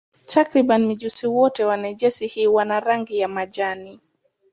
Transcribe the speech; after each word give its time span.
Takriban 0.25 0.85
mijusi 0.87 1.27
wote 1.27 1.65
wa 1.65 1.77
jenasi 1.93 2.27
hii 2.27 2.47
wana 2.47 2.79
rangi 2.79 3.17
ya 3.19 3.27
majani. 3.27 3.99